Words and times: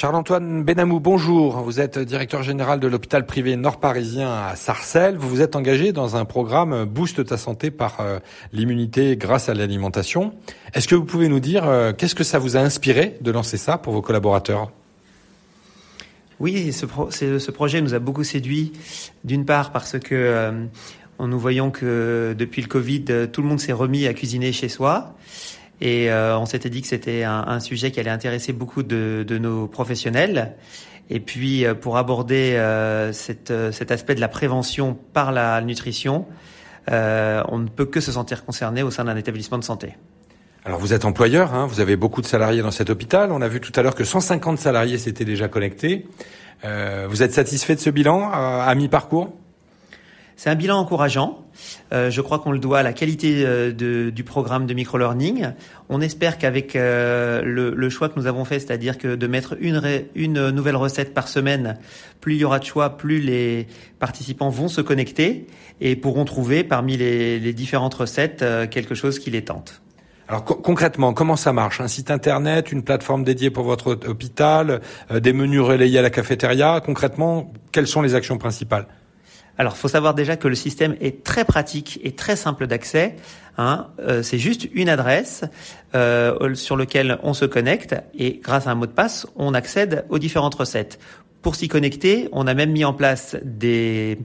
Charles-Antoine 0.00 0.62
Benamou, 0.62 1.00
bonjour. 1.00 1.56
Vous 1.62 1.80
êtes 1.80 1.98
directeur 1.98 2.44
général 2.44 2.78
de 2.78 2.86
l'hôpital 2.86 3.26
privé 3.26 3.56
nord-parisien 3.56 4.32
à 4.32 4.54
Sarcelles. 4.54 5.16
Vous 5.16 5.28
vous 5.28 5.40
êtes 5.40 5.56
engagé 5.56 5.90
dans 5.90 6.14
un 6.14 6.24
programme 6.24 6.84
Boost 6.84 7.26
ta 7.26 7.36
santé 7.36 7.72
par 7.72 7.98
euh, 7.98 8.20
l'immunité 8.52 9.16
grâce 9.16 9.48
à 9.48 9.54
l'alimentation. 9.54 10.34
Est-ce 10.72 10.86
que 10.86 10.94
vous 10.94 11.04
pouvez 11.04 11.26
nous 11.26 11.40
dire 11.40 11.68
euh, 11.68 11.92
qu'est-ce 11.92 12.14
que 12.14 12.22
ça 12.22 12.38
vous 12.38 12.56
a 12.56 12.60
inspiré 12.60 13.18
de 13.22 13.32
lancer 13.32 13.56
ça 13.56 13.76
pour 13.76 13.92
vos 13.92 14.00
collaborateurs? 14.00 14.70
Oui, 16.38 16.72
ce, 16.72 17.50
projet 17.50 17.80
nous 17.80 17.94
a 17.94 17.98
beaucoup 17.98 18.22
séduit. 18.22 18.74
D'une 19.24 19.44
part 19.44 19.72
parce 19.72 19.98
que 19.98 20.14
euh, 20.14 20.52
nous 21.18 21.40
voyons 21.40 21.72
que 21.72 22.36
depuis 22.38 22.62
le 22.62 22.68
Covid, 22.68 23.04
tout 23.32 23.42
le 23.42 23.48
monde 23.48 23.58
s'est 23.58 23.72
remis 23.72 24.06
à 24.06 24.14
cuisiner 24.14 24.52
chez 24.52 24.68
soi. 24.68 25.16
Et 25.80 26.10
euh, 26.10 26.38
on 26.38 26.46
s'était 26.46 26.70
dit 26.70 26.82
que 26.82 26.88
c'était 26.88 27.22
un, 27.24 27.44
un, 27.46 27.60
sujet 27.60 27.90
qui 27.90 28.00
allait 28.00 28.10
intéresser 28.10 28.52
beaucoup 28.52 28.82
de, 28.82 29.24
de 29.26 29.38
nos 29.38 29.66
professionnels. 29.66 30.54
Et 31.10 31.20
puis 31.20 31.64
euh, 31.64 31.74
pour 31.74 31.96
aborder 31.96 32.54
euh, 32.56 33.12
cette, 33.12 33.52
cet 33.72 33.92
aspect 33.92 34.14
de 34.14 34.20
la 34.20 34.28
prévention 34.28 34.98
par 35.12 35.32
la 35.32 35.60
nutrition, 35.60 36.26
on 36.90 37.58
ne 37.58 37.68
peut 37.68 37.84
que 37.84 38.00
se 38.00 38.12
sentir 38.12 38.44
concerné 38.44 38.82
au 38.82 38.90
sein 38.90 39.04
d'un 39.04 39.16
établissement 39.16 39.58
de 39.58 39.64
santé. 39.64 39.94
Alors 40.64 40.80
vous 40.80 40.92
êtes 40.92 41.04
employeur, 41.04 41.54
hein, 41.54 41.66
vous 41.66 41.80
avez 41.80 41.96
beaucoup 41.96 42.22
de 42.22 42.26
salariés 42.26 42.62
dans 42.62 42.70
cet 42.70 42.90
hôpital. 42.90 43.30
On 43.30 43.42
a 43.42 43.48
vu 43.48 43.60
tout 43.60 43.72
à 43.76 43.82
l'heure 43.82 43.94
que 43.94 44.04
150 44.04 44.58
salariés 44.58 44.96
s'étaient 44.98 45.26
déjà 45.26 45.48
connectés. 45.48 46.06
vous 46.62 47.22
êtes 47.22 47.34
satisfait 47.34 47.74
de 47.74 47.80
ce 47.80 47.90
bilan 47.90 48.30
à 48.32 48.74
mi-parcours? 48.74 49.32
C'est 50.38 50.50
un 50.50 50.54
bilan 50.54 50.78
encourageant. 50.78 51.44
Euh, 51.92 52.10
je 52.10 52.20
crois 52.20 52.38
qu'on 52.38 52.52
le 52.52 52.60
doit 52.60 52.78
à 52.78 52.82
la 52.84 52.92
qualité 52.92 53.42
euh, 53.44 53.72
du 54.10 54.22
programme 54.22 54.66
de 54.66 54.72
microlearning. 54.72 55.48
On 55.88 56.00
espère 56.00 56.38
qu'avec 56.38 56.76
euh, 56.76 57.42
le, 57.42 57.90
choix 57.90 58.08
que 58.08 58.18
nous 58.20 58.28
avons 58.28 58.44
fait, 58.44 58.60
c'est-à-dire 58.60 58.98
que 58.98 59.16
de 59.16 59.26
mettre 59.26 59.56
une, 59.60 60.50
nouvelle 60.50 60.76
recette 60.76 61.12
par 61.12 61.26
semaine, 61.26 61.76
plus 62.20 62.36
il 62.36 62.38
y 62.38 62.44
aura 62.44 62.60
de 62.60 62.64
choix, 62.64 62.96
plus 62.96 63.18
les 63.18 63.66
participants 63.98 64.48
vont 64.48 64.68
se 64.68 64.80
connecter 64.80 65.48
et 65.80 65.96
pourront 65.96 66.24
trouver 66.24 66.62
parmi 66.62 66.96
les, 66.96 67.52
différentes 67.52 67.94
recettes 67.94 68.44
quelque 68.70 68.94
chose 68.94 69.18
qui 69.18 69.32
les 69.32 69.42
tente. 69.42 69.82
Alors 70.28 70.44
concrètement, 70.44 71.14
comment 71.14 71.36
ça 71.36 71.52
marche? 71.52 71.80
Un 71.80 71.88
site 71.88 72.12
internet, 72.12 72.70
une 72.70 72.84
plateforme 72.84 73.24
dédiée 73.24 73.50
pour 73.50 73.64
votre 73.64 73.98
hôpital, 74.06 74.82
des 75.10 75.32
menus 75.32 75.62
relayés 75.62 75.98
à 75.98 76.02
la 76.02 76.10
cafétéria? 76.10 76.80
Concrètement, 76.84 77.52
quelles 77.72 77.88
sont 77.88 78.02
les 78.02 78.14
actions 78.14 78.38
principales? 78.38 78.86
Alors, 79.58 79.76
faut 79.76 79.88
savoir 79.88 80.14
déjà 80.14 80.36
que 80.36 80.46
le 80.46 80.54
système 80.54 80.94
est 81.00 81.24
très 81.24 81.44
pratique 81.44 81.98
et 82.04 82.12
très 82.12 82.36
simple 82.36 82.68
d'accès. 82.68 83.16
Hein. 83.58 83.88
Euh, 83.98 84.22
c'est 84.22 84.38
juste 84.38 84.68
une 84.72 84.88
adresse 84.88 85.42
euh, 85.96 86.54
sur 86.54 86.76
laquelle 86.76 87.18
on 87.24 87.34
se 87.34 87.44
connecte 87.44 87.96
et 88.16 88.40
grâce 88.42 88.68
à 88.68 88.70
un 88.70 88.76
mot 88.76 88.86
de 88.86 88.92
passe, 88.92 89.26
on 89.34 89.54
accède 89.54 90.04
aux 90.10 90.20
différentes 90.20 90.54
recettes. 90.54 91.00
Pour 91.42 91.56
s'y 91.56 91.66
connecter, 91.66 92.28
on 92.30 92.46
a 92.46 92.54
même 92.54 92.70
mis 92.70 92.84
en 92.84 92.92
place 92.94 93.36
des 93.42 94.18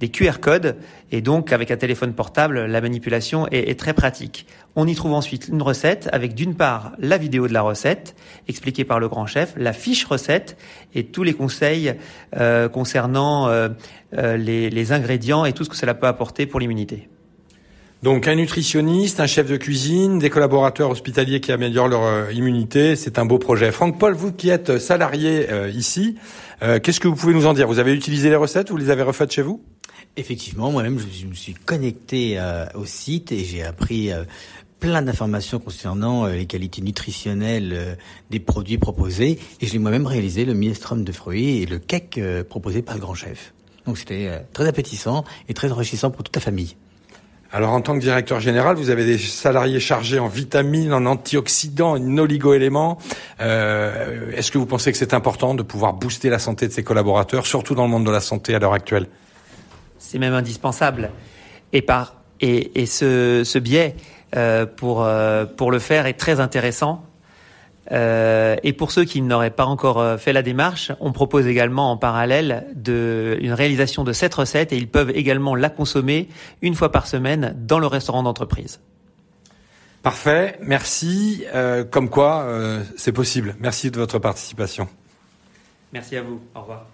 des 0.00 0.08
QR 0.08 0.40
codes 0.40 0.76
et 1.12 1.20
donc 1.20 1.52
avec 1.52 1.70
un 1.70 1.76
téléphone 1.76 2.12
portable, 2.12 2.66
la 2.66 2.80
manipulation 2.80 3.46
est, 3.50 3.78
très 3.78 3.94
pratique. 3.94 4.46
On 4.76 4.86
y 4.86 4.94
trouve 4.94 5.12
ensuite 5.12 5.48
une 5.48 5.62
recette 5.62 6.08
avec 6.12 6.34
d'une 6.34 6.54
part 6.54 6.92
la 6.98 7.16
vidéo 7.16 7.46
de 7.46 7.52
la 7.52 7.62
recette 7.62 8.16
expliquée 8.48 8.84
par 8.84 8.98
le 8.98 9.08
grand 9.08 9.26
chef, 9.26 9.54
la 9.56 9.72
fiche 9.72 10.04
recette 10.04 10.56
et 10.94 11.04
tous 11.04 11.22
les 11.22 11.34
conseils 11.34 11.94
euh, 12.36 12.68
concernant 12.68 13.48
euh, 13.48 13.68
euh, 14.18 14.36
les, 14.36 14.92
ingrédients 14.92 15.44
et 15.44 15.52
tout 15.52 15.64
ce 15.64 15.70
que 15.70 15.76
cela 15.76 15.94
peut 15.94 16.06
apporter 16.06 16.46
pour 16.46 16.60
l'immunité. 16.60 17.08
Donc 18.02 18.28
un 18.28 18.34
nutritionniste, 18.34 19.20
un 19.20 19.26
chef 19.26 19.48
de 19.48 19.56
cuisine, 19.56 20.18
des 20.18 20.28
collaborateurs 20.28 20.90
hospitaliers 20.90 21.40
qui 21.40 21.52
améliorent 21.52 21.88
leur 21.88 22.30
immunité, 22.32 22.96
c'est 22.96 23.18
un 23.18 23.24
beau 23.24 23.38
projet. 23.38 23.72
Franck 23.72 23.98
Paul, 23.98 24.12
vous 24.12 24.32
qui 24.32 24.50
êtes 24.50 24.78
salarié 24.78 25.46
ici, 25.72 26.16
qu'est-ce 26.60 27.00
que 27.00 27.08
vous 27.08 27.14
pouvez 27.14 27.32
nous 27.32 27.46
en 27.46 27.54
dire? 27.54 27.66
Vous 27.66 27.78
avez 27.78 27.94
utilisé 27.94 28.28
les 28.28 28.36
recettes, 28.36 28.70
vous 28.70 28.76
les 28.76 28.90
avez 28.90 29.02
refaites 29.02 29.32
chez 29.32 29.40
vous? 29.40 29.62
Effectivement, 30.16 30.70
moi-même, 30.70 30.98
je 30.98 31.26
me 31.26 31.34
suis 31.34 31.54
connecté 31.54 32.38
euh, 32.38 32.66
au 32.74 32.84
site 32.84 33.32
et 33.32 33.42
j'ai 33.44 33.64
appris 33.64 34.12
euh, 34.12 34.22
plein 34.78 35.02
d'informations 35.02 35.58
concernant 35.58 36.26
euh, 36.26 36.34
les 36.34 36.46
qualités 36.46 36.82
nutritionnelles 36.82 37.98
des 38.30 38.38
produits 38.38 38.78
proposés. 38.78 39.40
Et 39.60 39.66
je 39.66 39.72
l'ai 39.72 39.80
moi-même 39.80 40.06
réalisé, 40.06 40.44
le 40.44 40.54
minestrone 40.54 41.02
de 41.02 41.10
fruits 41.10 41.62
et 41.62 41.66
le 41.66 41.80
cake 41.80 42.20
proposé 42.48 42.82
par 42.82 42.94
le 42.94 43.00
grand 43.00 43.14
chef. 43.14 43.52
Donc 43.86 43.98
c'était 43.98 44.40
très 44.52 44.66
appétissant 44.68 45.24
et 45.48 45.54
très 45.54 45.72
enrichissant 45.72 46.10
pour 46.10 46.22
toute 46.22 46.36
la 46.36 46.40
famille. 46.40 46.76
Alors 47.52 47.72
en 47.72 47.80
tant 47.80 47.94
que 47.94 48.00
directeur 48.00 48.40
général, 48.40 48.76
vous 48.76 48.90
avez 48.90 49.04
des 49.04 49.18
salariés 49.18 49.78
chargés 49.78 50.18
en 50.18 50.28
vitamines, 50.28 50.92
en 50.92 51.06
antioxydants, 51.06 51.92
en 51.92 52.18
oligo-éléments. 52.18 52.98
Est-ce 53.40 54.50
que 54.50 54.58
vous 54.58 54.66
pensez 54.66 54.90
que 54.90 54.98
c'est 54.98 55.12
important 55.12 55.54
de 55.54 55.62
pouvoir 55.62 55.92
booster 55.92 56.30
la 56.30 56.38
santé 56.38 56.66
de 56.66 56.72
ses 56.72 56.82
collaborateurs, 56.82 57.46
surtout 57.46 57.74
dans 57.74 57.84
le 57.84 57.90
monde 57.90 58.06
de 58.06 58.10
la 58.10 58.20
santé 58.20 58.54
à 58.54 58.58
l'heure 58.58 58.72
actuelle? 58.72 59.08
C'est 59.98 60.18
même 60.18 60.34
indispensable. 60.34 61.10
Et 61.72 61.82
par 61.82 62.16
et, 62.40 62.80
et 62.80 62.86
ce, 62.86 63.42
ce 63.44 63.58
biais 63.58 63.96
euh, 64.36 64.66
pour 64.66 65.04
euh, 65.04 65.46
pour 65.46 65.70
le 65.70 65.78
faire 65.78 66.06
est 66.06 66.14
très 66.14 66.40
intéressant. 66.40 67.04
Euh, 67.92 68.56
et 68.62 68.72
pour 68.72 68.92
ceux 68.92 69.04
qui 69.04 69.20
n'auraient 69.20 69.50
pas 69.50 69.66
encore 69.66 70.18
fait 70.18 70.32
la 70.32 70.42
démarche, 70.42 70.90
on 71.00 71.12
propose 71.12 71.46
également 71.46 71.90
en 71.90 71.98
parallèle 71.98 72.66
de, 72.74 73.36
une 73.42 73.52
réalisation 73.52 74.04
de 74.04 74.12
cette 74.14 74.34
recette 74.34 74.72
et 74.72 74.78
ils 74.78 74.88
peuvent 74.88 75.10
également 75.10 75.54
la 75.54 75.68
consommer 75.68 76.28
une 76.62 76.74
fois 76.74 76.90
par 76.90 77.06
semaine 77.06 77.54
dans 77.58 77.78
le 77.78 77.86
restaurant 77.86 78.22
d'entreprise. 78.22 78.80
Parfait, 80.04 80.58
merci. 80.60 81.46
Euh, 81.54 81.82
comme 81.82 82.10
quoi, 82.10 82.42
euh, 82.42 82.84
c'est 82.98 83.10
possible. 83.10 83.56
Merci 83.58 83.90
de 83.90 83.98
votre 83.98 84.18
participation. 84.18 84.86
Merci 85.94 86.18
à 86.18 86.22
vous. 86.22 86.42
Au 86.54 86.60
revoir. 86.60 86.93